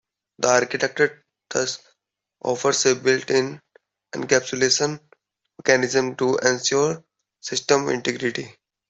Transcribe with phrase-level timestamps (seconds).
[0.39, 1.77] The architecture thus
[2.43, 3.61] offers a built-in
[4.15, 4.99] encapsulation
[5.59, 7.03] mechanism to ensure
[7.39, 8.51] system integrity.